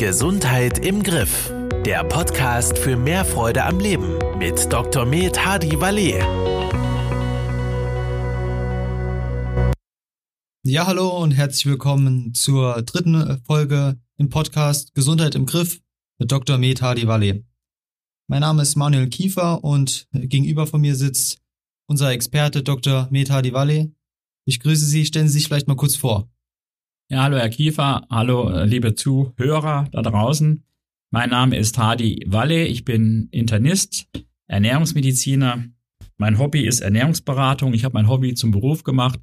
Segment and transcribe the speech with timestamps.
[0.00, 1.52] Gesundheit im Griff.
[1.84, 5.04] Der Podcast für mehr Freude am Leben mit Dr.
[5.04, 6.22] Med Hadi Valet.
[10.64, 15.82] Ja, hallo und herzlich willkommen zur dritten Folge im Podcast Gesundheit im Griff
[16.18, 16.56] mit Dr.
[16.56, 17.44] Med Hadi Valet.
[18.26, 21.42] Mein Name ist Manuel Kiefer und gegenüber von mir sitzt
[21.86, 23.06] unser Experte Dr.
[23.10, 23.92] Med Hadi Valet.
[24.46, 26.30] Ich grüße Sie, stellen Sie sich vielleicht mal kurz vor.
[27.12, 30.62] Ja, hallo Herr Kiefer, hallo äh, liebe Zuhörer da draußen.
[31.10, 34.06] Mein Name ist Hadi Walle, ich bin Internist,
[34.46, 35.64] Ernährungsmediziner.
[36.18, 37.74] Mein Hobby ist Ernährungsberatung.
[37.74, 39.18] Ich habe mein Hobby zum Beruf gemacht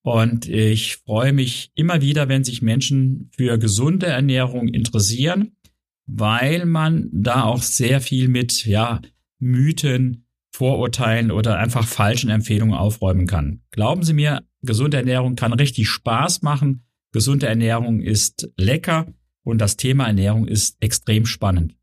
[0.00, 5.58] und ich freue mich immer wieder, wenn sich Menschen für gesunde Ernährung interessieren,
[6.06, 9.02] weil man da auch sehr viel mit ja,
[9.40, 10.24] Mythen,
[10.54, 13.60] Vorurteilen oder einfach falschen Empfehlungen aufräumen kann.
[13.72, 16.85] Glauben Sie mir, gesunde Ernährung kann richtig Spaß machen
[17.16, 19.06] Gesunde Ernährung ist lecker
[19.42, 21.74] und das Thema Ernährung ist extrem spannend.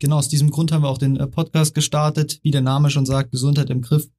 [0.00, 2.40] Genau, aus diesem Grund haben wir auch den äh, Podcast gestartet.
[2.42, 4.10] Wie der Name schon sagt, Gesundheit im Griff.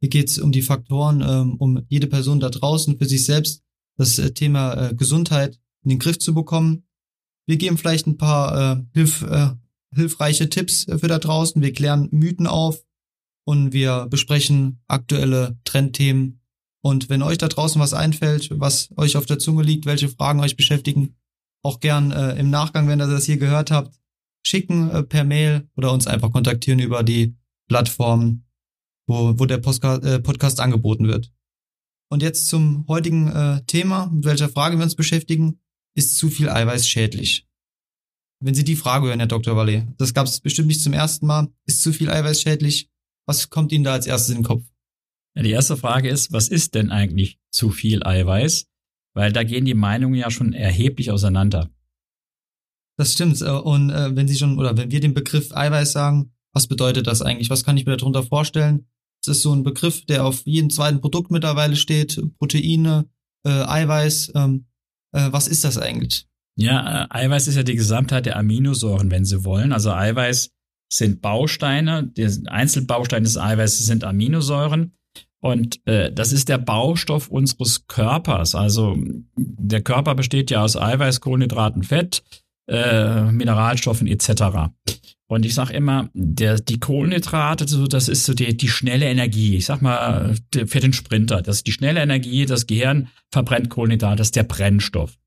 [0.00, 3.62] Hier geht es um die Faktoren, ähm, um jede Person da draußen für sich selbst
[3.96, 6.86] das äh, Thema äh, Gesundheit in den Griff zu bekommen.
[7.46, 9.24] Wir geben vielleicht ein paar hilf,
[9.94, 11.62] hilfreiche Tipps für da draußen.
[11.62, 12.84] Wir klären Mythen auf
[13.46, 16.42] und wir besprechen aktuelle Trendthemen
[16.82, 20.40] und wenn euch da draußen was einfällt, was euch auf der Zunge liegt, welche Fragen
[20.40, 21.16] euch beschäftigen,
[21.62, 23.98] auch gern äh, im Nachgang, wenn ihr das hier gehört habt,
[24.46, 27.36] schicken äh, per Mail oder uns einfach kontaktieren über die
[27.68, 28.44] Plattform,
[29.06, 31.32] wo, wo der Postcard, äh, Podcast angeboten wird.
[32.10, 35.60] Und jetzt zum heutigen äh, Thema, mit welcher Frage wir uns beschäftigen.
[35.94, 37.46] Ist zu viel Eiweiß schädlich?
[38.40, 39.56] Wenn Sie die Frage hören, Herr Dr.
[39.56, 41.48] Wallet, das gab es bestimmt nicht zum ersten Mal.
[41.66, 42.88] Ist zu viel Eiweiß schädlich?
[43.26, 44.62] Was kommt Ihnen da als erstes in den Kopf?
[45.38, 48.66] Die erste Frage ist, was ist denn eigentlich zu viel Eiweiß?
[49.14, 51.70] Weil da gehen die Meinungen ja schon erheblich auseinander.
[52.96, 53.40] Das stimmt.
[53.40, 57.06] Äh, und äh, wenn Sie schon, oder wenn wir den Begriff Eiweiß sagen, was bedeutet
[57.06, 57.50] das eigentlich?
[57.50, 58.86] Was kann ich mir darunter vorstellen?
[59.22, 62.20] Es ist so ein Begriff, der auf jedem zweiten Produkt mittlerweile steht.
[62.38, 63.08] Proteine,
[63.44, 64.32] äh, Eiweiß.
[64.34, 64.66] Ähm,
[65.12, 66.26] äh, was ist das eigentlich?
[66.56, 69.72] Ja, äh, Eiweiß ist ja die Gesamtheit der Aminosäuren, wenn Sie wollen.
[69.72, 70.50] Also Eiweiß
[70.92, 72.08] sind Bausteine.
[72.08, 74.97] Der Einzelbaustein des Eiweißes sind Aminosäuren.
[75.40, 78.54] Und äh, das ist der Baustoff unseres Körpers.
[78.54, 78.96] Also
[79.36, 82.22] der Körper besteht ja aus Eiweiß, Kohlenhydraten, Fett,
[82.68, 84.70] äh, Mineralstoffen etc.
[85.28, 89.56] Und ich sage immer, der, die Kohlenhydrate, so, das ist so die, die schnelle Energie.
[89.56, 90.34] Ich sag mal,
[90.66, 94.44] für den Sprinter, das ist die schnelle Energie, das Gehirn verbrennt Kohlenhydrate, das ist der
[94.44, 95.18] Brennstoff.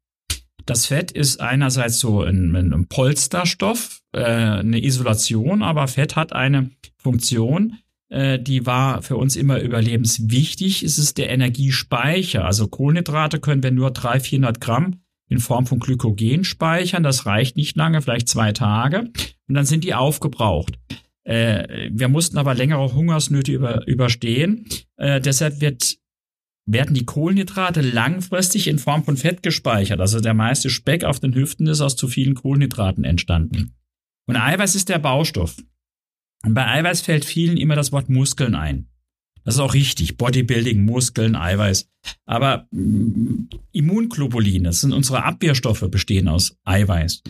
[0.65, 6.71] Das Fett ist einerseits so ein, ein Polsterstoff, äh, eine Isolation, aber Fett hat eine
[6.97, 7.77] Funktion,
[8.11, 10.83] äh, die war für uns immer überlebenswichtig.
[10.83, 12.45] Es ist der Energiespeicher.
[12.45, 17.03] Also Kohlenhydrate können wir nur 300, 400 Gramm in Form von Glykogen speichern.
[17.03, 19.09] Das reicht nicht lange, vielleicht zwei Tage.
[19.47, 20.77] Und dann sind die aufgebraucht.
[21.23, 24.65] Äh, wir mussten aber längere Hungersnöte über, überstehen.
[24.97, 25.95] Äh, deshalb wird,
[26.65, 30.01] werden die Kohlenhydrate langfristig in Form von Fett gespeichert.
[30.01, 33.77] Also der meiste Speck auf den Hüften ist aus zu vielen Kohlenhydraten entstanden.
[34.27, 35.55] Und Eiweiß ist der Baustoff.
[36.43, 38.87] Und bei Eiweiß fällt vielen immer das Wort Muskeln ein.
[39.43, 40.17] Das ist auch richtig.
[40.17, 41.89] Bodybuilding, Muskeln, Eiweiß.
[42.25, 47.23] Aber mm, Immunglobuline, das sind unsere Abwehrstoffe, bestehen aus Eiweiß.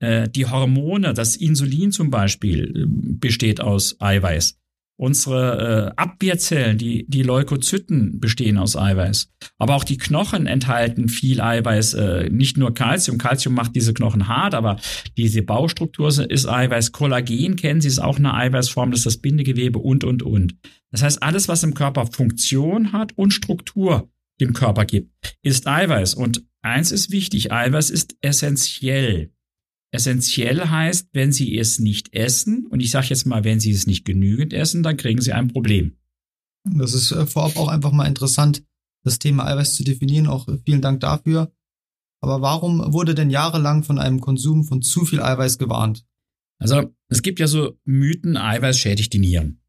[0.00, 4.58] Äh, die Hormone, das Insulin zum Beispiel, äh, besteht aus Eiweiß.
[4.98, 9.30] Unsere äh, Abwehrzellen, die, die Leukozyten bestehen aus Eiweiß.
[9.58, 13.18] Aber auch die Knochen enthalten viel Eiweiß, äh, nicht nur Kalzium.
[13.18, 14.78] Kalzium macht diese Knochen hart, aber
[15.18, 16.92] diese Baustruktur ist Eiweiß.
[16.92, 20.56] Kollagen kennen Sie, ist auch eine Eiweißform, das ist das Bindegewebe und, und, und.
[20.90, 24.08] Das heißt, alles, was im Körper Funktion hat und Struktur
[24.40, 25.10] dem Körper gibt,
[25.42, 26.14] ist Eiweiß.
[26.14, 29.30] Und eins ist wichtig, Eiweiß ist essentiell.
[29.92, 33.86] Essentiell heißt, wenn Sie es nicht essen, und ich sage jetzt mal, wenn Sie es
[33.86, 35.96] nicht genügend essen, dann kriegen Sie ein Problem.
[36.64, 38.64] Das ist äh, vorab auch einfach mal interessant,
[39.04, 40.26] das Thema Eiweiß zu definieren.
[40.26, 41.52] Auch äh, vielen Dank dafür.
[42.20, 46.04] Aber warum wurde denn jahrelang von einem Konsum von zu viel Eiweiß gewarnt?
[46.58, 49.62] Also es gibt ja so Mythen, Eiweiß schädigt die Nieren.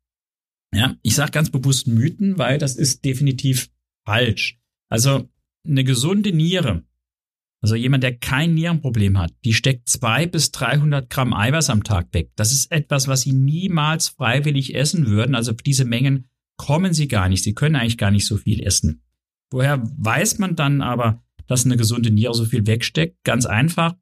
[0.74, 3.70] Ja, ich sage ganz bewusst Mythen, weil das ist definitiv
[4.06, 4.60] falsch.
[4.90, 5.30] Also
[5.66, 6.84] eine gesunde Niere
[7.62, 12.14] also jemand, der kein Nierenproblem hat, die steckt zwei bis 300 Gramm Eiweiß am Tag
[12.14, 12.32] weg.
[12.36, 15.34] Das ist etwas, was sie niemals freiwillig essen würden.
[15.34, 16.28] Also für diese Mengen
[16.58, 17.44] kommen sie gar nicht.
[17.44, 19.02] Sie können eigentlich gar nicht so viel essen.
[19.52, 23.24] Woher weiß man dann aber, dass eine gesunde Niere so viel wegsteckt?
[23.24, 23.96] Ganz einfach.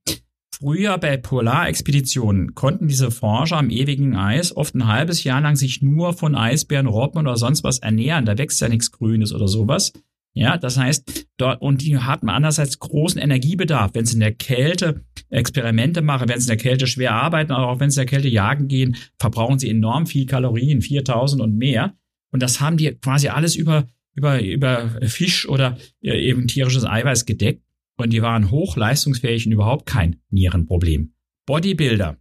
[0.53, 5.81] Früher bei Polarexpeditionen konnten diese Forscher am ewigen Eis oft ein halbes Jahr lang sich
[5.81, 8.25] nur von Eisbären, Robben oder sonst was ernähren.
[8.25, 9.91] Da wächst ja nichts Grünes oder sowas.
[10.37, 13.91] Ja, das heißt, dort, und die hatten andererseits großen Energiebedarf.
[13.93, 17.69] Wenn es in der Kälte Experimente machen, wenn sie in der Kälte schwer arbeiten, aber
[17.69, 21.57] auch wenn sie in der Kälte jagen gehen, verbrauchen sie enorm viel Kalorien, 4000 und
[21.57, 21.95] mehr.
[22.31, 27.25] Und das haben die quasi alles über, über, über Fisch oder äh, eben tierisches Eiweiß
[27.25, 27.63] gedeckt.
[27.95, 31.13] Und die waren hochleistungsfähig und überhaupt kein Nierenproblem.
[31.45, 32.17] Bodybuilder.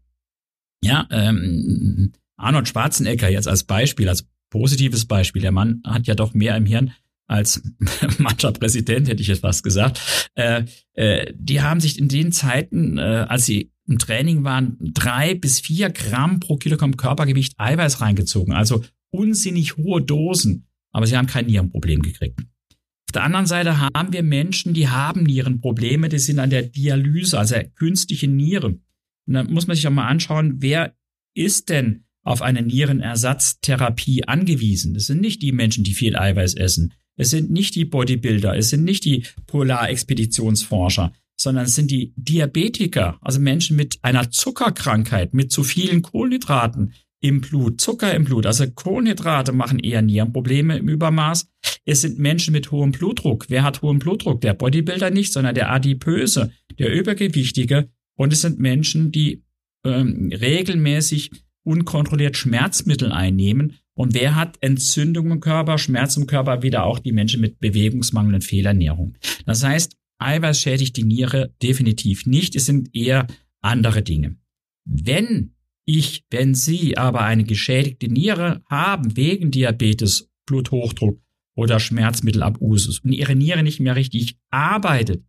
[0.84, 5.43] Ja, ähm, Arnold Schwarzenegger jetzt als Beispiel, als positives Beispiel.
[5.43, 6.93] Der Mann hat ja doch mehr im Hirn
[7.26, 7.62] als
[8.19, 10.31] mancher Präsident, hätte ich jetzt fast gesagt.
[10.35, 15.35] Äh, äh, die haben sich in den Zeiten, äh, als sie im Training waren, drei
[15.35, 18.55] bis vier Gramm pro Kilogramm Körpergewicht Eiweiß reingezogen.
[18.55, 20.67] Also unsinnig hohe Dosen.
[20.91, 22.41] Aber sie haben kein Nierenproblem gekriegt.
[22.41, 27.38] Auf der anderen Seite haben wir Menschen, die haben Nierenprobleme, die sind an der Dialyse,
[27.38, 28.79] also künstliche Niere.
[29.27, 30.97] Und da muss man sich auch mal anschauen, wer
[31.35, 34.94] ist denn auf eine Nierenersatztherapie angewiesen?
[34.94, 36.94] Das sind nicht die Menschen, die viel Eiweiß essen.
[37.16, 43.19] Es sind nicht die Bodybuilder, es sind nicht die Polarexpeditionsforscher, sondern es sind die Diabetiker,
[43.20, 48.44] also Menschen mit einer Zuckerkrankheit, mit zu vielen Kohlenhydraten im Blut, Zucker im Blut.
[48.44, 51.49] Also Kohlenhydrate machen eher Nierenprobleme im Übermaß.
[51.87, 53.46] Es sind Menschen mit hohem Blutdruck.
[53.49, 54.43] Wer hat hohen Blutdruck?
[54.43, 57.88] Der Bodybuilder nicht, sondern der Adipöse, der Übergewichtige.
[58.17, 59.43] Und es sind Menschen, die
[59.84, 61.31] ähm, regelmäßig
[61.62, 66.62] unkontrolliert Schmerzmittel einnehmen und wer hat Entzündung im Körper, Schmerz im Körper?
[66.62, 69.17] Wieder auch die Menschen mit Bewegungsmangel und Fehlernährung.
[69.46, 72.56] Das heißt, Eiweiß schädigt die Niere definitiv nicht.
[72.56, 73.26] Es sind eher
[73.61, 74.37] andere Dinge.
[74.85, 75.55] Wenn
[75.87, 81.20] ich, wenn Sie aber eine geschädigte Niere haben wegen Diabetes, Bluthochdruck
[81.55, 85.25] oder Schmerzmittelabusus und Ihre Niere nicht mehr richtig arbeitet,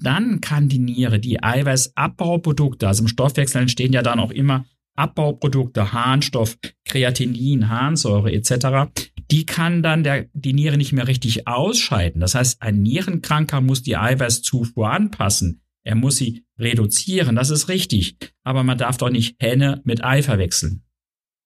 [0.00, 4.64] dann kann die Niere die Eiweißabbauprodukte, also im Stoffwechsel entstehen ja dann auch immer
[4.98, 8.90] Abbauprodukte, Harnstoff, Kreatinin, Harnsäure etc.,
[9.30, 12.20] die kann dann der, die Niere nicht mehr richtig ausscheiden.
[12.20, 15.60] Das heißt, ein Nierenkranker muss die Eiweißzufuhr anpassen.
[15.84, 18.16] Er muss sie reduzieren, das ist richtig.
[18.42, 20.82] Aber man darf doch nicht Henne mit Ei verwechseln.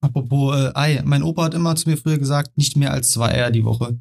[0.01, 3.33] Apropos äh, Ei, mein Opa hat immer zu mir früher gesagt, nicht mehr als zwei
[3.33, 4.01] Eier die Woche.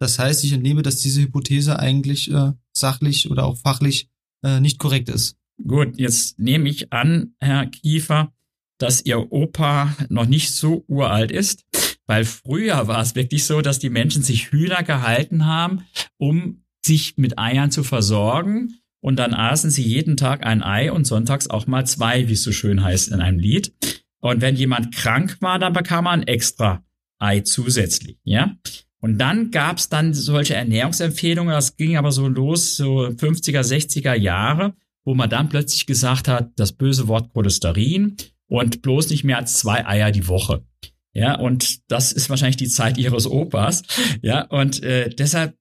[0.00, 4.10] Das heißt, ich entnehme, dass diese Hypothese eigentlich äh, sachlich oder auch fachlich
[4.44, 5.36] äh, nicht korrekt ist.
[5.64, 8.32] Gut, jetzt nehme ich an, Herr Kiefer,
[8.78, 11.64] dass ihr Opa noch nicht so uralt ist,
[12.06, 15.84] weil früher war es wirklich so, dass die Menschen sich Hühner gehalten haben,
[16.18, 18.78] um sich mit Eiern zu versorgen.
[19.00, 22.42] Und dann aßen sie jeden Tag ein Ei und sonntags auch mal zwei, wie es
[22.42, 23.72] so schön heißt in einem Lied.
[24.20, 26.82] Und wenn jemand krank war, dann bekam man ein extra
[27.18, 28.56] Ei zusätzlich, ja.
[28.98, 34.74] Und dann gab's dann solche Ernährungsempfehlungen, das ging aber so los, so 50er, 60er Jahre,
[35.04, 38.16] wo man dann plötzlich gesagt hat, das böse Wort Cholesterin
[38.48, 40.64] und bloß nicht mehr als zwei Eier die Woche.
[41.12, 43.82] Ja, und das ist wahrscheinlich die Zeit ihres Opas.
[44.20, 45.56] Ja, und äh, deshalb,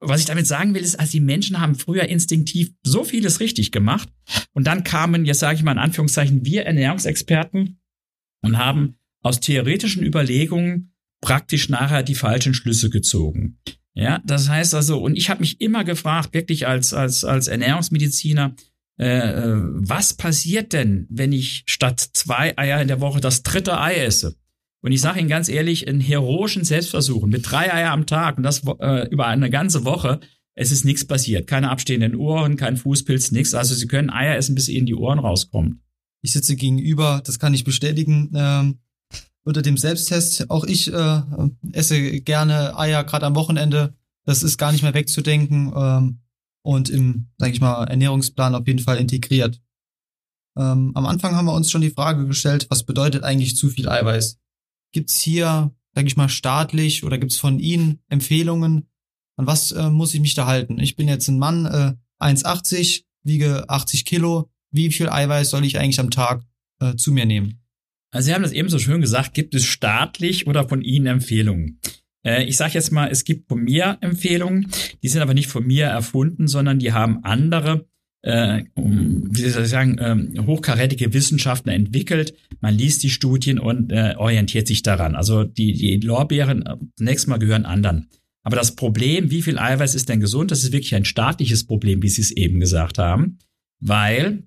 [0.00, 3.72] was ich damit sagen will, ist, also die Menschen haben früher instinktiv so vieles richtig
[3.72, 4.10] gemacht.
[4.52, 7.80] Und dann kamen, jetzt sage ich mal in Anführungszeichen, wir Ernährungsexperten
[8.42, 10.92] und haben aus theoretischen Überlegungen
[11.22, 13.58] praktisch nachher die falschen Schlüsse gezogen.
[13.94, 18.54] Ja, das heißt also, und ich habe mich immer gefragt, wirklich als, als, als Ernährungsmediziner,
[19.02, 23.80] äh, äh, was passiert denn, wenn ich statt zwei Eier in der Woche das dritte
[23.80, 24.36] Ei esse?
[24.80, 28.44] Und ich sage Ihnen ganz ehrlich, in heroischen Selbstversuchen mit drei Eier am Tag und
[28.44, 30.20] das äh, über eine ganze Woche,
[30.54, 31.48] es ist nichts passiert.
[31.48, 33.54] Keine abstehenden Ohren, kein Fußpilz, nichts.
[33.54, 35.82] Also Sie können Eier essen, bis Ihnen die Ohren rauskommen.
[36.20, 38.30] Ich sitze gegenüber, das kann ich bestätigen.
[38.36, 38.78] Ähm,
[39.42, 41.20] unter dem Selbsttest, auch ich äh,
[41.72, 43.94] esse gerne Eier, gerade am Wochenende.
[44.24, 45.72] Das ist gar nicht mehr wegzudenken.
[45.74, 46.18] Ähm,
[46.62, 49.60] und im, sage ich mal, Ernährungsplan auf jeden Fall integriert.
[50.56, 53.88] Ähm, am Anfang haben wir uns schon die Frage gestellt, was bedeutet eigentlich zu viel
[53.88, 54.38] Eiweiß?
[54.92, 58.88] Gibt's hier, sage ich mal, staatlich oder gibt's von Ihnen Empfehlungen?
[59.36, 60.78] An was äh, muss ich mich da halten?
[60.78, 64.50] Ich bin jetzt ein Mann, äh, 1,80, wiege 80 Kilo.
[64.70, 66.44] Wie viel Eiweiß soll ich eigentlich am Tag
[66.80, 67.62] äh, zu mir nehmen?
[68.10, 71.80] Also Sie haben das eben so schön gesagt, gibt es staatlich oder von Ihnen Empfehlungen?
[72.24, 74.68] Äh, ich sage jetzt mal, es gibt von mir Empfehlungen,
[75.02, 77.86] die sind aber nicht von mir erfunden, sondern die haben andere
[78.22, 82.34] äh, wie soll ich sagen, äh, hochkarätige Wissenschaftler entwickelt.
[82.60, 85.16] Man liest die Studien und äh, orientiert sich daran.
[85.16, 88.08] Also die, die Lorbeeren äh, zunächst mal gehören anderen.
[88.44, 92.02] Aber das Problem, wie viel Eiweiß ist denn gesund, das ist wirklich ein staatliches Problem,
[92.02, 93.38] wie Sie es eben gesagt haben,
[93.80, 94.44] weil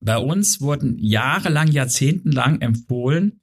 [0.00, 3.40] bei uns wurden jahrelang, jahrzehntelang empfohlen,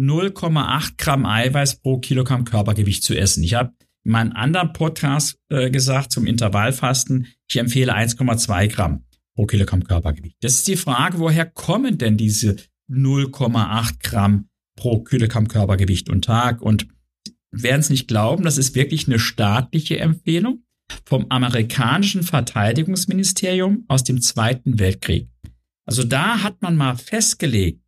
[0.00, 3.44] 0,8 Gramm Eiweiß pro Kilogramm Körpergewicht zu essen.
[3.44, 3.72] Ich habe
[4.04, 9.04] in meinem anderen Podcast äh, gesagt zum Intervallfasten, ich empfehle 1,2 Gramm
[9.34, 10.36] pro Kilogramm Körpergewicht.
[10.40, 12.56] Das ist die Frage, woher kommen denn diese
[12.90, 16.62] 0,8 Gramm pro Kilogramm Körpergewicht und Tag?
[16.62, 16.88] Und
[17.52, 20.64] werden es nicht glauben, das ist wirklich eine staatliche Empfehlung.
[21.04, 25.28] vom amerikanischen Verteidigungsministerium aus dem Zweiten Weltkrieg.
[25.86, 27.80] Also da hat man mal festgelegt,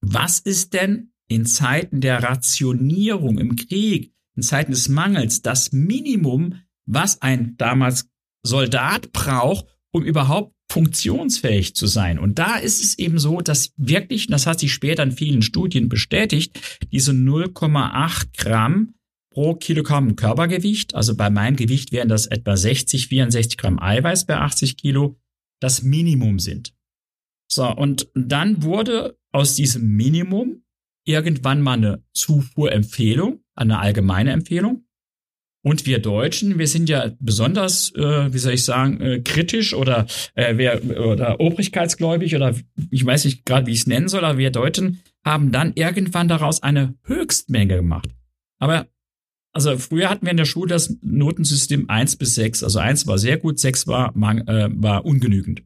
[0.00, 6.60] was ist denn in Zeiten der Rationierung im Krieg, in Zeiten des Mangels das Minimum,
[6.86, 8.08] was ein damals
[8.42, 12.18] Soldat braucht, um überhaupt funktionsfähig zu sein.
[12.18, 15.88] Und da ist es eben so, dass wirklich, das hat sich später in vielen Studien
[15.88, 16.58] bestätigt,
[16.90, 18.94] diese 0,8 Gramm
[19.30, 24.36] pro Kilogramm Körpergewicht, also bei meinem Gewicht wären das etwa 60, 64 Gramm Eiweiß bei
[24.36, 25.16] 80 Kilo,
[25.60, 26.74] das Minimum sind.
[27.48, 30.63] So, und dann wurde aus diesem Minimum
[31.04, 34.84] irgendwann mal eine Zufuhrempfehlung, eine allgemeine Empfehlung.
[35.62, 40.06] Und wir Deutschen, wir sind ja besonders, äh, wie soll ich sagen, äh, kritisch oder
[40.34, 42.54] äh, wer, oder obrigkeitsgläubig oder
[42.90, 46.28] ich weiß nicht gerade, wie ich es nennen soll, aber wir Deutschen haben dann irgendwann
[46.28, 48.10] daraus eine Höchstmenge gemacht.
[48.58, 48.86] Aber
[49.52, 52.64] also früher hatten wir in der Schule das Notensystem 1 bis 6.
[52.64, 55.62] Also 1 war sehr gut, 6 war, äh, war ungenügend.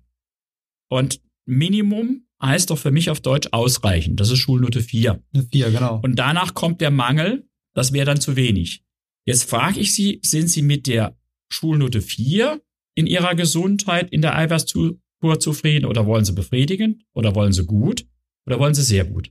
[0.88, 4.20] Und Minimum heißt doch für mich auf Deutsch ausreichend.
[4.20, 5.22] Das ist Schulnote 4.
[5.52, 6.00] 4, genau.
[6.02, 8.84] Und danach kommt der Mangel, das wäre dann zu wenig.
[9.26, 11.16] Jetzt frage ich Sie, sind Sie mit der
[11.50, 12.60] Schulnote 4
[12.94, 18.06] in Ihrer Gesundheit in der Eiweißzufuhr zufrieden oder wollen Sie befriedigend oder wollen Sie gut
[18.46, 19.30] oder wollen Sie sehr gut?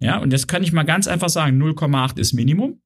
[0.00, 2.80] Ja, und jetzt kann ich mal ganz einfach sagen, 0,8 ist Minimum.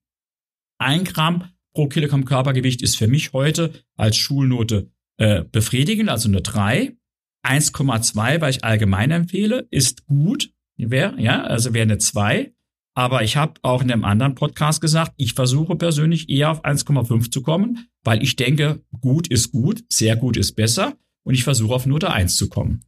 [0.78, 6.42] Ein Gramm pro Kilogramm Körpergewicht ist für mich heute als Schulnote äh, befriedigend, also eine
[6.42, 6.96] 3.
[7.44, 10.50] 1,2, weil ich allgemein empfehle, ist gut.
[10.76, 12.52] Wäre, ja, also wäre eine 2.
[12.96, 17.30] Aber ich habe auch in einem anderen Podcast gesagt, ich versuche persönlich eher auf 1,5
[17.30, 21.74] zu kommen, weil ich denke, gut ist gut, sehr gut ist besser und ich versuche
[21.74, 22.84] auf Note 1 zu kommen.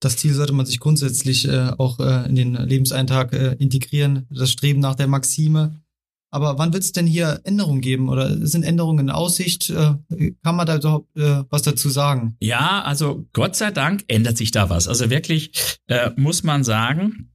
[0.00, 4.50] Das Ziel sollte man sich grundsätzlich äh, auch äh, in den Lebenseintrag äh, integrieren, das
[4.50, 5.82] Streben nach der Maxime.
[6.30, 9.70] Aber wann wird es denn hier Änderungen geben oder sind Änderungen in Aussicht?
[9.70, 9.94] Äh,
[10.42, 12.36] kann man da überhaupt äh, was dazu sagen?
[12.40, 14.86] Ja, also Gott sei Dank ändert sich da was.
[14.86, 17.29] Also wirklich äh, muss man sagen,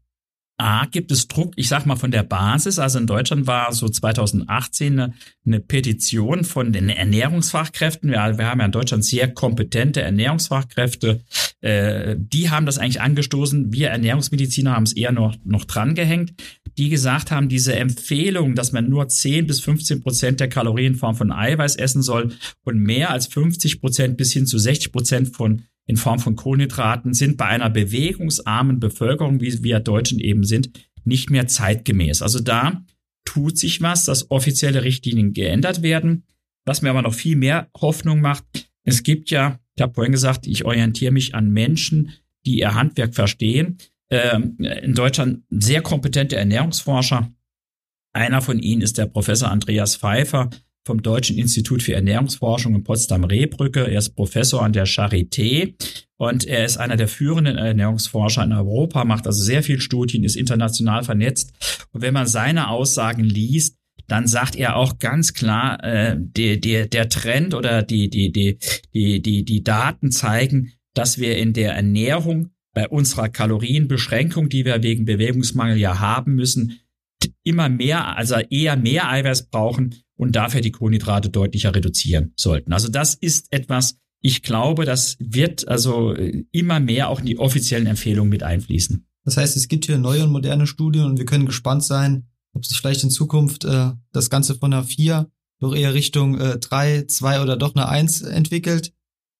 [0.58, 2.80] A, gibt es Druck, ich sag mal von der Basis.
[2.80, 5.14] Also in Deutschland war so 2018 eine,
[5.46, 8.10] eine Petition von den Ernährungsfachkräften.
[8.10, 11.26] Wir, wir, haben ja in Deutschland sehr kompetente Ernährungsfachkräfte.
[11.60, 13.74] Äh, die haben das eigentlich angestoßen.
[13.74, 16.34] Wir Ernährungsmediziner haben es eher noch, noch drangehängt.
[16.78, 21.00] Die gesagt haben, diese Empfehlung, dass man nur 10 bis 15 Prozent der Kalorien in
[21.00, 22.34] Form von Eiweiß essen soll
[22.64, 27.14] und mehr als 50 Prozent bis hin zu 60 Prozent von in Form von Kohlenhydraten
[27.14, 30.72] sind bei einer bewegungsarmen Bevölkerung, wie wir Deutschen eben sind,
[31.04, 32.22] nicht mehr zeitgemäß.
[32.22, 32.84] Also da
[33.24, 36.24] tut sich was, dass offizielle Richtlinien geändert werden.
[36.66, 40.48] Was mir aber noch viel mehr Hoffnung macht, es gibt ja, ich habe vorhin gesagt,
[40.48, 42.12] ich orientiere mich an Menschen,
[42.46, 43.78] die ihr Handwerk verstehen.
[44.10, 47.32] Ähm, in Deutschland sehr kompetente Ernährungsforscher.
[48.14, 50.50] Einer von ihnen ist der Professor Andreas Pfeiffer,
[50.86, 53.88] vom Deutschen Institut für Ernährungsforschung in Potsdam-Rehbrücke.
[53.88, 55.74] Er ist Professor an der Charité
[56.18, 60.36] und er ist einer der führenden Ernährungsforscher in Europa, macht also sehr viel Studien, ist
[60.36, 61.88] international vernetzt.
[61.92, 63.78] Und wenn man seine Aussagen liest,
[64.08, 68.60] dann sagt er auch ganz klar, äh, die, die, der Trend oder die, die, die,
[68.94, 74.84] die, die, die Daten zeigen, dass wir in der Ernährung bei unserer Kalorienbeschränkung, die wir
[74.84, 76.80] wegen Bewegungsmangel ja haben müssen,
[77.44, 82.74] immer mehr, also eher mehr Eiweiß brauchen und dafür die Kohlenhydrate deutlicher reduzieren sollten.
[82.74, 87.38] Also das ist etwas, ich glaube, das wird also äh, immer mehr auch in die
[87.38, 89.06] offiziellen Empfehlungen mit einfließen.
[89.24, 92.66] Das heißt, es gibt hier neue und moderne Studien und wir können gespannt sein, ob
[92.66, 95.30] sich vielleicht in Zukunft äh, das Ganze von einer 4
[95.60, 98.94] doch eher Richtung äh, 3, 2 oder doch eine 1 entwickelt.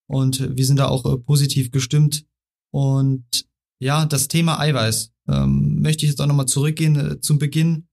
[0.08, 2.24] Und wir sind da auch äh, positiv gestimmt.
[2.70, 3.46] Und
[3.78, 7.85] ja, das Thema Eiweiß ähm, möchte ich jetzt auch nochmal zurückgehen äh, zum Beginn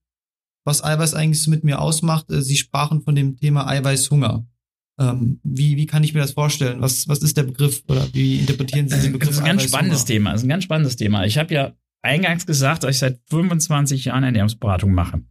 [0.64, 2.30] was Eiweiß eigentlich so mit mir ausmacht.
[2.30, 4.46] Äh, Sie sprachen von dem Thema Eiweißhunger.
[4.98, 6.80] Ähm, wie, wie kann ich mir das vorstellen?
[6.80, 9.30] Was, was ist der Begriff oder wie interpretieren Sie den Begriff?
[9.30, 10.32] Das ist ein ganz spannendes Thema.
[10.32, 11.24] Das ist ein ganz spannendes Thema.
[11.24, 15.22] Ich habe ja eingangs gesagt, dass ich seit 25 Jahren Ernährungsberatung mache.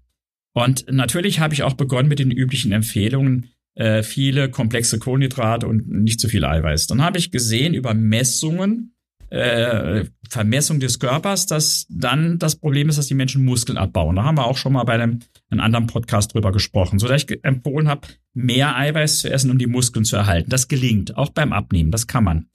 [0.54, 5.88] Und natürlich habe ich auch begonnen mit den üblichen Empfehlungen, äh, viele komplexe Kohlenhydrate und
[5.88, 6.88] nicht zu viel Eiweiß.
[6.88, 8.93] Dann habe ich gesehen über Messungen,
[9.34, 14.16] äh, Vermessung des Körpers, dass dann das Problem ist, dass die Menschen Muskeln abbauen.
[14.16, 17.24] Da haben wir auch schon mal bei einem, einem anderen Podcast drüber gesprochen, so dass
[17.24, 20.52] ich empfohlen habe, mehr Eiweiß zu essen, um die Muskeln zu erhalten.
[20.52, 22.48] Das gelingt, auch beim Abnehmen, das kann man.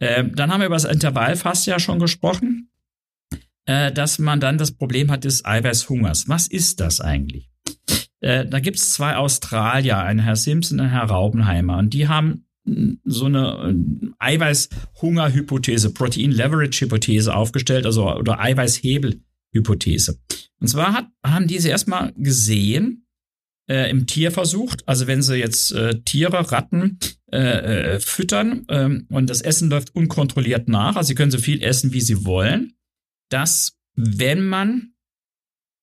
[0.00, 2.70] Äh, dann haben wir über das Intervallfasten ja schon gesprochen,
[3.66, 6.28] äh, dass man dann das Problem hat des Eiweißhungers.
[6.28, 7.50] Was ist das eigentlich?
[8.18, 12.08] Äh, da gibt es zwei Australier, einen Herr Simpson und einen Herr Raubenheimer, und die
[12.08, 12.46] haben
[13.04, 20.18] so eine äh, Eiweißhungerhypothese, Protein-Leverage-Hypothese aufgestellt, also oder Eiweißhebel-Hypothese.
[20.60, 23.06] Und zwar hat, haben diese erstmal gesehen,
[23.68, 26.98] äh, im Tierversuch, also wenn sie jetzt äh, Tiere, Ratten
[27.32, 27.38] äh,
[27.94, 31.92] äh, füttern ähm, und das Essen läuft unkontrolliert nach, also sie können so viel essen,
[31.92, 32.74] wie sie wollen,
[33.28, 34.92] dass wenn man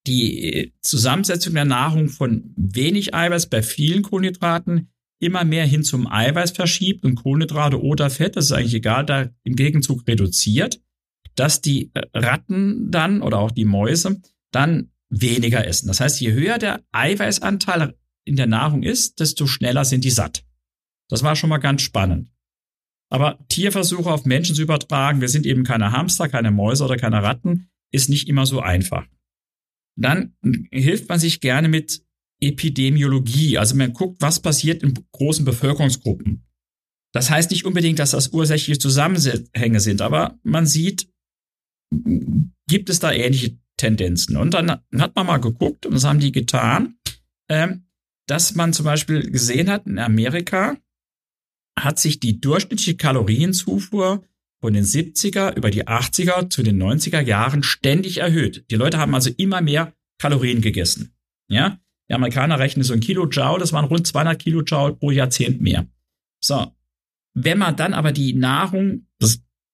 [0.08, 4.93] die Zusammensetzung der Nahrung von wenig Eiweiß bei vielen Kohlenhydraten
[5.24, 9.30] immer mehr hin zum Eiweiß verschiebt und Kohlenhydrate oder Fett, das ist eigentlich egal, da
[9.44, 10.82] im Gegenzug reduziert,
[11.36, 15.88] dass die äh, Ratten dann oder auch die Mäuse dann weniger essen.
[15.88, 20.44] Das heißt, je höher der Eiweißanteil in der Nahrung ist, desto schneller sind die satt.
[21.10, 22.30] Das war schon mal ganz spannend.
[23.10, 27.22] Aber Tierversuche auf Menschen zu übertragen, wir sind eben keine Hamster, keine Mäuse oder keine
[27.22, 29.06] Ratten, ist nicht immer so einfach.
[29.96, 30.36] Dann
[30.72, 32.03] hilft man sich gerne mit
[32.48, 33.58] Epidemiologie.
[33.58, 36.44] Also man guckt, was passiert in großen Bevölkerungsgruppen.
[37.14, 41.08] Das heißt nicht unbedingt, dass das ursächliche Zusammenhänge sind, aber man sieht,
[42.68, 44.38] gibt es da ähnliche Tendenzen.
[44.38, 46.98] Und dann hat man mal geguckt, und das haben die getan,
[47.50, 47.86] ähm,
[48.28, 50.78] dass man zum Beispiel gesehen hat, in Amerika
[51.80, 54.24] hat sich die durchschnittliche Kalorienzufuhr
[54.62, 58.66] von den 70er über die 80er zu den 90er Jahren ständig erhöht.
[58.72, 61.14] Die Leute haben also immer mehr Kalorien gegessen.
[61.50, 61.80] Ja,
[62.10, 65.88] die Amerikaner rechnen so ein Kilojoule, das waren rund 200 Kilojoule pro Jahrzehnt mehr.
[66.44, 66.76] So,
[67.34, 69.08] wenn man dann aber die Nahrung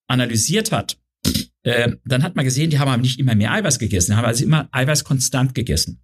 [0.08, 1.00] analysiert hat,
[1.64, 4.26] äh, dann hat man gesehen, die haben aber nicht immer mehr Eiweiß gegessen, die haben
[4.26, 6.02] also immer Eiweiß konstant gegessen.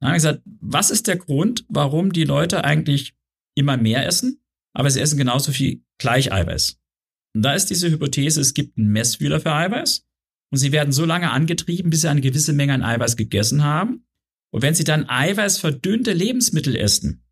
[0.00, 3.14] Dann haben wir gesagt, was ist der Grund, warum die Leute eigentlich
[3.56, 4.42] immer mehr essen,
[4.74, 6.78] aber sie essen genauso viel Gleicheiweiß?
[7.34, 10.06] Und da ist diese Hypothese, es gibt einen Messfühler für Eiweiß
[10.52, 14.05] und sie werden so lange angetrieben, bis sie eine gewisse Menge an Eiweiß gegessen haben.
[14.56, 17.22] Und wenn sie dann eiweißverdünnte Lebensmittel essen,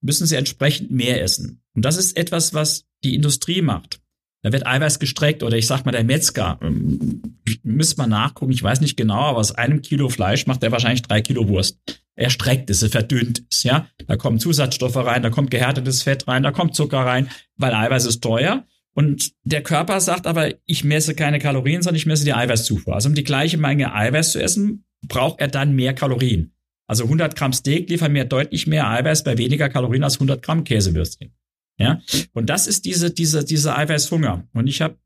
[0.00, 1.60] müssen sie entsprechend mehr essen.
[1.74, 4.00] Und das ist etwas, was die Industrie macht.
[4.42, 6.60] Da wird Eiweiß gestreckt oder ich sag mal der Metzger.
[6.62, 10.70] Ähm, müsste man nachgucken, ich weiß nicht genau, aber aus einem Kilo Fleisch macht er
[10.70, 11.80] wahrscheinlich drei Kilo Wurst.
[12.14, 13.88] Er streckt es, er verdünnt es, ja.
[14.06, 18.06] Da kommen Zusatzstoffe rein, da kommt gehärtetes Fett rein, da kommt Zucker rein, weil Eiweiß
[18.06, 18.68] ist teuer.
[18.94, 22.94] Und der Körper sagt aber, ich messe keine Kalorien, sondern ich messe die Eiweißzufuhr.
[22.94, 26.51] Also um die gleiche Menge Eiweiß zu essen, braucht er dann mehr Kalorien.
[26.86, 30.64] Also 100 Gramm Steak liefern mir deutlich mehr Eiweiß bei weniger Kalorien als 100 Gramm
[30.64, 31.34] Käsewürstchen.
[31.78, 32.00] Ja,
[32.32, 34.48] und das ist diese, diese, diese Eiweißhunger.
[34.52, 34.98] Und ich habe,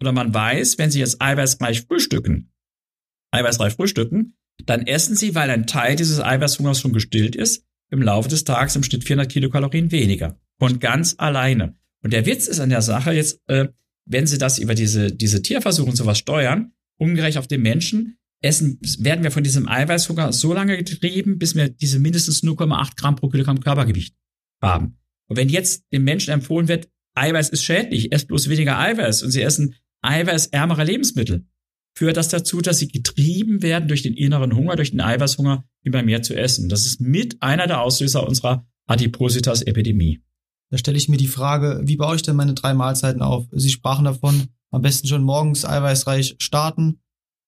[0.00, 2.52] oder man weiß, wenn Sie jetzt eiweißreich frühstücken,
[3.30, 8.28] eiweißreich frühstücken, dann essen Sie, weil ein Teil dieses Eiweißhungers schon gestillt ist, im Laufe
[8.28, 10.40] des Tages im Schnitt 400 Kilokalorien weniger.
[10.58, 11.76] Und ganz alleine.
[12.02, 13.68] Und der Witz ist an der Sache jetzt, äh,
[14.04, 18.78] wenn Sie das über diese, diese Tierversuche und sowas steuern, umgerechnet auf den Menschen, essen,
[18.98, 23.28] werden wir von diesem Eiweißhunger so lange getrieben, bis wir diese mindestens 0,8 Gramm pro
[23.28, 24.14] Kilogramm Körpergewicht
[24.60, 24.98] haben.
[25.28, 29.30] Und wenn jetzt dem Menschen empfohlen wird, Eiweiß ist schädlich, esst bloß weniger Eiweiß und
[29.30, 31.46] sie essen eiweißärmere Lebensmittel,
[31.96, 36.02] führt das dazu, dass sie getrieben werden durch den inneren Hunger, durch den Eiweißhunger, immer
[36.02, 36.68] mehr zu essen.
[36.68, 40.22] Das ist mit einer der Auslöser unserer Adipositas-Epidemie.
[40.70, 43.46] Da stelle ich mir die Frage, wie baue ich denn meine drei Mahlzeiten auf?
[43.52, 47.01] Sie sprachen davon, am besten schon morgens eiweißreich starten.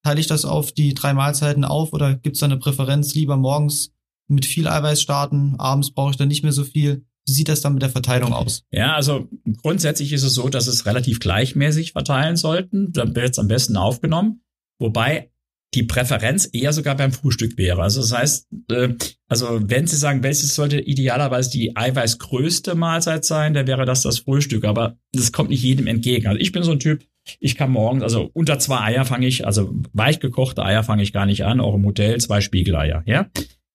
[0.05, 3.37] Teile ich das auf die drei Mahlzeiten auf oder gibt es da eine Präferenz, lieber
[3.37, 3.93] morgens
[4.29, 7.05] mit viel Eiweiß starten, abends brauche ich dann nicht mehr so viel?
[7.27, 8.65] Wie sieht das dann mit der Verteilung aus?
[8.71, 9.29] Ja, also
[9.63, 12.93] grundsätzlich ist es so, dass es relativ gleichmäßig verteilen sollten.
[12.93, 14.43] Dann wird es am besten aufgenommen.
[14.79, 15.31] Wobei
[15.73, 17.83] die Präferenz eher sogar beim Frühstück wäre.
[17.83, 18.95] Also das heißt, äh,
[19.27, 24.19] also wenn Sie sagen, welches sollte idealerweise die eiweißgrößte Mahlzeit sein, dann wäre das das
[24.19, 24.65] Frühstück.
[24.65, 26.27] Aber das kommt nicht jedem entgegen.
[26.27, 27.05] Also ich bin so ein Typ,
[27.41, 31.13] ich kann morgens, also unter zwei Eier fange ich, also weich gekochte Eier fange ich
[31.13, 33.27] gar nicht an, auch im Hotel zwei Spiegeleier, ja.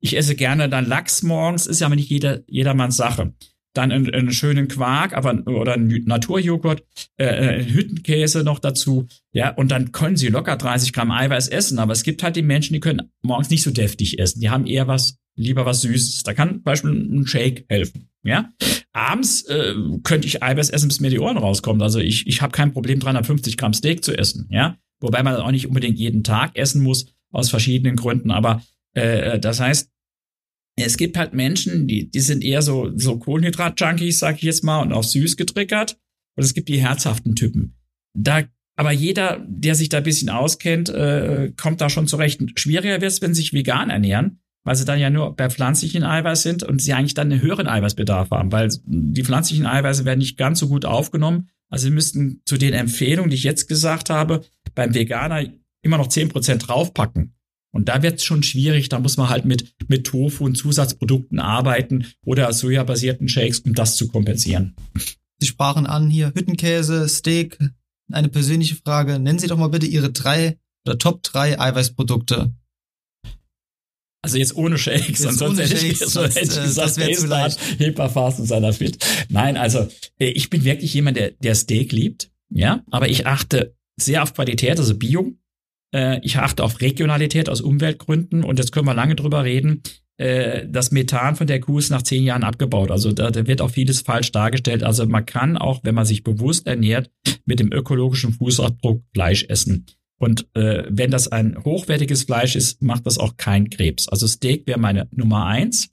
[0.01, 3.33] Ich esse gerne dann Lachs morgens, ist ja aber nicht jeder, jedermanns Sache.
[3.73, 6.83] Dann einen, einen schönen Quark, aber oder einen Naturjoghurt,
[7.17, 11.79] äh, äh Hüttenkäse noch dazu, ja, und dann können sie locker 30 Gramm Eiweiß essen.
[11.79, 14.39] Aber es gibt halt die Menschen, die können morgens nicht so deftig essen.
[14.39, 16.23] Die haben eher was, lieber was Süßes.
[16.23, 18.09] Da kann zum Beispiel ein Shake helfen.
[18.23, 18.51] Ja,
[18.91, 21.81] abends äh, könnte ich Eiweiß essen, bis mir die Ohren rauskommen.
[21.81, 24.47] Also ich, ich habe kein Problem, 350 Gramm Steak zu essen.
[24.51, 28.31] Ja, wobei man auch nicht unbedingt jeden Tag essen muss aus verschiedenen Gründen.
[28.31, 28.61] Aber
[28.95, 29.89] äh, äh, das heißt,
[30.85, 34.81] es gibt halt Menschen, die, die sind eher so, so Kohlenhydrat-Junkies, sag ich jetzt mal,
[34.81, 35.97] und auch süß getriggert.
[36.35, 37.75] Und es gibt die herzhaften Typen.
[38.13, 38.43] Da,
[38.75, 42.41] aber jeder, der sich da ein bisschen auskennt, äh, kommt da schon zurecht.
[42.55, 46.03] Schwieriger wird es, wenn sie sich vegan ernähren, weil sie dann ja nur bei pflanzlichen
[46.03, 50.19] Eiweiß sind und sie eigentlich dann einen höheren Eiweißbedarf haben, weil die pflanzlichen Eiweiße werden
[50.19, 51.49] nicht ganz so gut aufgenommen.
[51.69, 55.45] Also sie müssten zu den Empfehlungen, die ich jetzt gesagt habe, beim Veganer
[55.81, 57.35] immer noch zehn Prozent draufpacken.
[57.71, 61.39] Und da wird es schon schwierig, da muss man halt mit, mit Tofu und Zusatzprodukten
[61.39, 64.75] arbeiten oder sojabasierten Shakes, um das zu kompensieren.
[65.39, 67.57] Sie sprachen an hier Hüttenkäse, Steak.
[68.11, 69.19] Eine persönliche Frage.
[69.19, 72.53] Nennen Sie doch mal bitte Ihre drei oder Top drei Eiweißprodukte.
[74.21, 76.63] Also jetzt ohne Shakes, Jetzt sonst ohne hätte Shakes, ich, sonst, sonst hätte ich äh,
[76.63, 78.97] gesagt, das wär zu Start, Hepa Fast und seiner Fit.
[79.29, 79.87] Nein, also
[80.19, 84.33] äh, ich bin wirklich jemand, der, der Steak liebt, ja, aber ich achte sehr auf
[84.33, 85.33] Qualität, also Bio.
[85.93, 89.81] Äh, ich achte auf Regionalität aus Umweltgründen und jetzt können wir lange drüber reden.
[90.17, 92.91] Äh, das Methan von der Kuh ist nach zehn Jahren abgebaut.
[92.91, 94.83] Also da, da wird auch vieles falsch dargestellt.
[94.83, 97.09] Also man kann auch, wenn man sich bewusst ernährt,
[97.45, 99.85] mit dem ökologischen Fußabdruck Fleisch essen.
[100.19, 104.09] Und äh, wenn das ein hochwertiges Fleisch ist, macht das auch kein Krebs.
[104.09, 105.89] Also Steak wäre meine Nummer eins.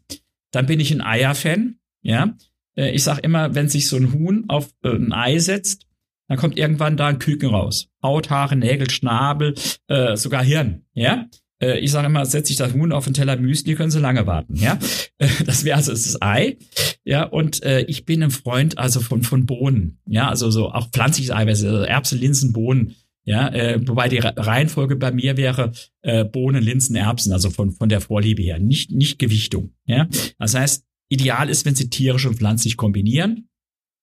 [0.51, 1.77] Dann bin ich ein Eier-Fan.
[2.03, 2.37] Ja,
[2.77, 5.86] äh, ich sag immer, wenn sich so ein Huhn auf äh, ein Ei setzt,
[6.29, 7.89] dann kommt irgendwann da ein Küken raus.
[8.03, 9.55] Haut, Haare, Nägel, Schnabel,
[9.89, 10.85] äh, sogar Hirn.
[10.95, 11.27] Ja,
[11.61, 14.27] äh, ich sage immer, setze ich das Huhn auf einen Teller Müsli, können Sie lange
[14.27, 14.57] warten.
[14.57, 14.79] Ja,
[15.19, 16.59] äh, das wäre also das Ei.
[17.05, 19.99] Ja, und äh, ich bin ein Freund also von von Bohnen.
[20.07, 22.95] Ja, also so auch pflanzliches Eiweiß, also Erbsen, Linsen, Bohnen.
[23.25, 27.89] Ja, äh, wobei die Reihenfolge bei mir wäre äh, Bohnen, Linsen, Erbsen, also von von
[27.89, 29.73] der Vorliebe her, nicht nicht Gewichtung.
[29.87, 30.09] Ja,
[30.39, 33.49] das heißt, ideal ist, wenn Sie tierisch und pflanzlich kombinieren.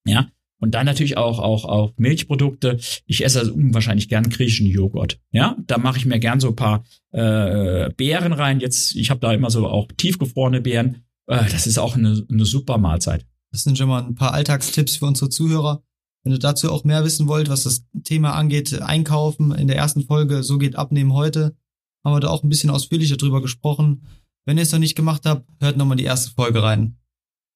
[0.06, 0.28] Ja,
[0.64, 2.80] und dann natürlich auch, auch, auch Milchprodukte.
[3.06, 5.20] Ich esse also unwahrscheinlich gern griechischen Joghurt.
[5.32, 8.62] Ja, da mache ich mir gern so ein paar äh, Beeren rein.
[8.62, 11.04] Jetzt, ich habe da immer so auch tiefgefrorene Beeren.
[11.28, 13.26] Äh, das ist auch eine, eine super Mahlzeit.
[13.52, 15.84] Das sind schon mal ein paar Alltagstipps für unsere Zuhörer.
[16.24, 20.06] Wenn ihr dazu auch mehr wissen wollt, was das Thema angeht, einkaufen, in der ersten
[20.06, 21.58] Folge, so geht Abnehmen heute,
[22.06, 24.08] haben wir da auch ein bisschen ausführlicher drüber gesprochen.
[24.46, 27.00] Wenn ihr es noch nicht gemacht habt, hört nochmal die erste Folge rein.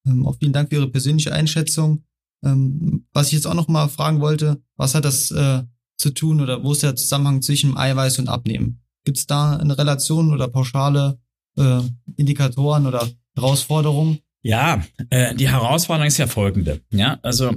[0.06, 2.04] Ähm, auch vielen Dank für Ihre persönliche Einschätzung.
[2.44, 5.62] Ähm, was ich jetzt auch noch mal fragen wollte, was hat das äh,
[5.96, 8.80] zu tun oder wo ist der Zusammenhang zwischen Eiweiß und Abnehmen?
[9.04, 11.18] Gibt es da eine Relation oder pauschale
[11.56, 11.80] äh,
[12.16, 14.20] Indikatoren oder Herausforderungen?
[14.42, 16.80] Ja, äh, die Herausforderung ist ja folgende.
[16.90, 17.56] Ja, also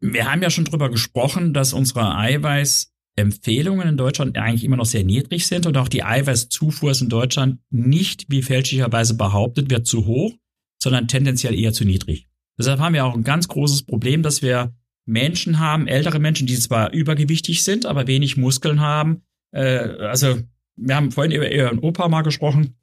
[0.00, 5.04] wir haben ja schon drüber gesprochen, dass unsere Eiweißempfehlungen in Deutschland eigentlich immer noch sehr
[5.04, 10.06] niedrig sind und auch die Eiweißzufuhr ist in Deutschland nicht, wie fälschlicherweise behauptet wird, zu
[10.06, 10.34] hoch,
[10.80, 12.27] sondern tendenziell eher zu niedrig.
[12.58, 14.74] Deshalb haben wir auch ein ganz großes Problem, dass wir
[15.06, 19.22] Menschen haben, ältere Menschen, die zwar übergewichtig sind, aber wenig Muskeln haben.
[19.52, 20.40] Äh, also
[20.76, 22.76] wir haben vorhin über ihren Opa mal gesprochen.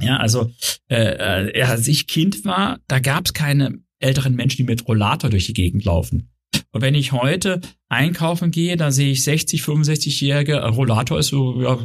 [0.00, 0.50] Ja, also
[0.88, 5.28] äh, äh als ich Kind war, da gab es keine älteren Menschen, die mit Rollator
[5.28, 6.30] durch die Gegend laufen.
[6.72, 11.78] Und wenn ich heute einkaufen gehe, da sehe ich 60, 65-jährige Rollator ist so, ja,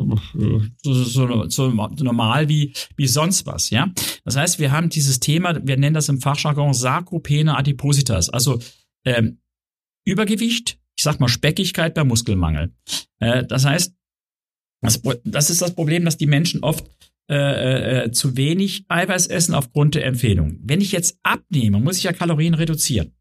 [0.83, 3.91] so, so, so normal wie, wie sonst was, ja.
[4.23, 8.59] Das heißt, wir haben dieses Thema, wir nennen das im Fachjargon Sarkopene Adipositas, also
[9.05, 9.39] ähm,
[10.05, 12.71] Übergewicht, ich sag mal Speckigkeit bei Muskelmangel.
[13.19, 13.95] Äh, das heißt,
[14.81, 16.85] das, das ist das Problem, dass die Menschen oft
[17.27, 20.59] äh, äh, zu wenig Eiweiß essen aufgrund der Empfehlung.
[20.61, 23.15] Wenn ich jetzt abnehme, muss ich ja Kalorien reduzieren.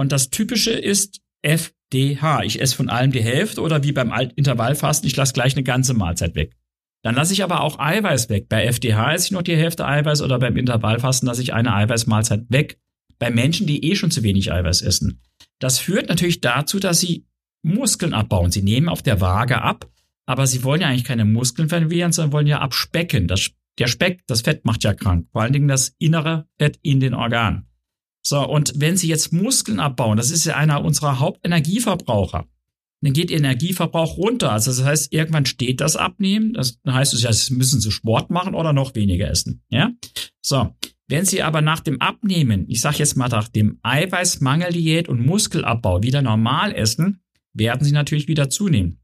[0.00, 2.44] Und das Typische ist FDH.
[2.44, 5.92] Ich esse von allem die Hälfte oder wie beim Intervallfasten, ich lasse gleich eine ganze
[5.92, 6.56] Mahlzeit weg.
[7.02, 8.48] Dann lasse ich aber auch Eiweiß weg.
[8.48, 12.46] Bei FDH esse ich noch die Hälfte Eiweiß oder beim Intervallfasten lasse ich eine Eiweißmahlzeit
[12.48, 12.78] weg.
[13.18, 15.20] Bei Menschen, die eh schon zu wenig Eiweiß essen.
[15.58, 17.26] Das führt natürlich dazu, dass sie
[17.60, 18.50] Muskeln abbauen.
[18.50, 19.86] Sie nehmen auf der Waage ab,
[20.24, 23.28] aber sie wollen ja eigentlich keine Muskeln verlieren, sondern wollen ja abspecken.
[23.28, 25.26] Das, der Speck, das Fett macht ja krank.
[25.30, 27.66] Vor allen Dingen das innere Fett in den Organen.
[28.22, 32.46] So, und wenn Sie jetzt Muskeln abbauen, das ist ja einer unserer Hauptenergieverbraucher,
[33.02, 34.52] dann geht Ihr Energieverbrauch runter.
[34.52, 36.52] Also das heißt, irgendwann steht das Abnehmen.
[36.52, 39.62] Das heißt es müssen Sie Sport machen oder noch weniger essen.
[39.70, 39.92] Ja?
[40.42, 40.74] So,
[41.08, 46.02] wenn Sie aber nach dem Abnehmen, ich sage jetzt mal nach dem Eiweißmangeldiät und Muskelabbau
[46.02, 47.22] wieder normal essen,
[47.54, 49.00] werden Sie natürlich wieder zunehmen.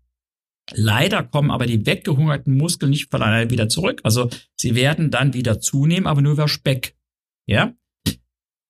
[0.73, 4.01] Leider kommen aber die weggehungerten Muskeln nicht von alleine wieder zurück.
[4.03, 6.97] Also sie werden dann wieder zunehmen, aber nur über Speck.
[7.47, 7.73] Ja?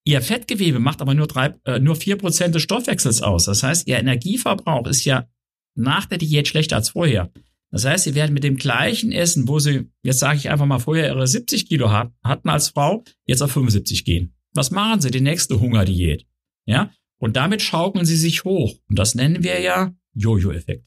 [0.06, 3.46] Ihr Fettgewebe macht aber nur drei, äh, nur vier Prozent des Stoffwechsels aus.
[3.46, 5.28] Das heißt, ihr Energieverbrauch ist ja
[5.74, 7.32] nach der Diät schlechter als vorher.
[7.72, 10.78] Das heißt, sie werden mit dem gleichen Essen, wo sie, jetzt sage ich einfach mal,
[10.78, 14.32] vorher ihre 70 Kilo hat, hatten als Frau, jetzt auf 75 gehen.
[14.54, 15.10] Was machen sie?
[15.10, 16.24] Die nächste Hungerdiät.
[16.66, 16.92] Ja?
[17.18, 18.78] Und damit schaukeln sie sich hoch.
[18.88, 20.86] Und das nennen wir ja Jojo-Effekt.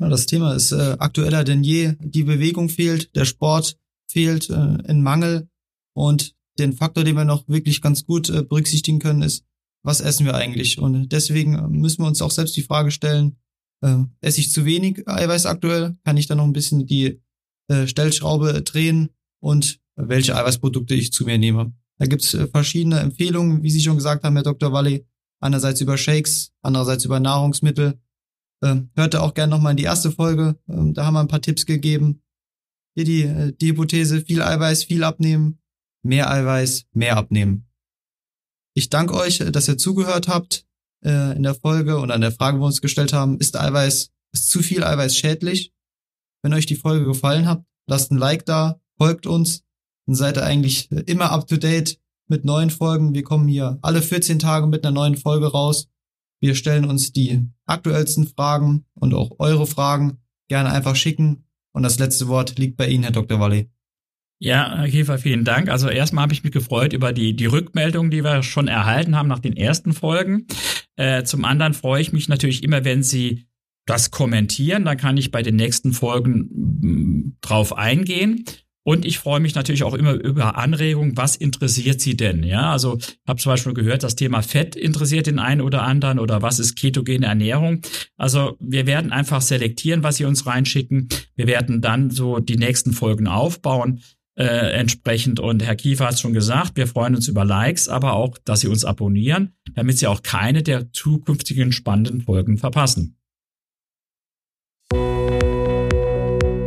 [0.00, 1.94] Ja, das Thema ist äh, aktueller denn je.
[2.00, 3.78] Die Bewegung fehlt, der Sport
[4.10, 5.48] fehlt äh, in Mangel.
[5.94, 9.44] Und den Faktor, den wir noch wirklich ganz gut äh, berücksichtigen können, ist,
[9.84, 10.78] was essen wir eigentlich?
[10.78, 13.36] Und deswegen äh, müssen wir uns auch selbst die Frage stellen,
[13.82, 15.96] äh, esse ich zu wenig Eiweiß aktuell?
[16.04, 17.20] Kann ich da noch ein bisschen die
[17.68, 19.10] äh, Stellschraube drehen
[19.40, 21.72] und welche Eiweißprodukte ich zu mir nehme?
[21.98, 24.72] Da gibt's äh, verschiedene Empfehlungen, wie Sie schon gesagt haben, Herr Dr.
[24.72, 25.06] Walli.
[25.40, 28.00] Einerseits über Shakes, andererseits über Nahrungsmittel.
[28.62, 30.56] Äh, hört da auch gerne nochmal in die erste Folge.
[30.68, 32.22] Äh, da haben wir ein paar Tipps gegeben.
[32.94, 35.58] Hier die, äh, die Hypothese, viel Eiweiß, viel abnehmen,
[36.02, 37.68] mehr Eiweiß, mehr abnehmen.
[38.74, 40.66] Ich danke euch, dass ihr zugehört habt
[41.04, 44.10] äh, in der Folge und an der Frage, wo wir uns gestellt haben, ist Eiweiß,
[44.32, 45.72] ist zu viel Eiweiß schädlich?
[46.42, 49.62] Wenn euch die Folge gefallen hat, lasst ein Like da, folgt uns,
[50.06, 53.14] dann seid ihr eigentlich immer up to date mit neuen Folgen.
[53.14, 55.88] Wir kommen hier alle 14 Tage mit einer neuen Folge raus.
[56.40, 61.44] Wir stellen uns die aktuellsten Fragen und auch eure Fragen gerne einfach schicken.
[61.72, 63.38] Und das letzte Wort liegt bei Ihnen, Herr Dr.
[63.38, 63.70] Walli.
[64.44, 65.68] Ja, Herr Kiefer, vielen Dank.
[65.68, 69.28] Also erstmal habe ich mich gefreut über die, die Rückmeldung, die wir schon erhalten haben
[69.28, 70.48] nach den ersten Folgen.
[70.96, 73.46] Äh, zum anderen freue ich mich natürlich immer, wenn Sie
[73.86, 74.84] das kommentieren.
[74.84, 76.48] Dann kann ich bei den nächsten Folgen
[76.80, 78.44] mm, drauf eingehen.
[78.82, 81.16] Und ich freue mich natürlich auch immer über Anregungen.
[81.16, 82.42] Was interessiert Sie denn?
[82.42, 86.18] Ja, also ich habe zum Beispiel gehört, das Thema Fett interessiert den einen oder anderen
[86.18, 87.82] oder was ist ketogene Ernährung?
[88.16, 91.08] Also wir werden einfach selektieren, was Sie uns reinschicken.
[91.36, 94.00] Wir werden dann so die nächsten Folgen aufbauen
[94.36, 95.40] äh, entsprechend.
[95.40, 98.68] Und Herr Kiefer hat schon gesagt, wir freuen uns über Likes, aber auch, dass Sie
[98.68, 103.16] uns abonnieren, damit Sie auch keine der zukünftigen spannenden Folgen verpassen.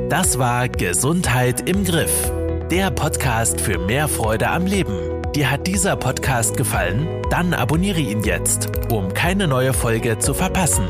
[0.10, 2.32] Das war Gesundheit im Griff,
[2.72, 5.22] der Podcast für mehr Freude am Leben.
[5.36, 7.08] Dir hat dieser Podcast gefallen?
[7.30, 10.88] Dann abonniere ihn jetzt, um keine neue Folge zu verpassen.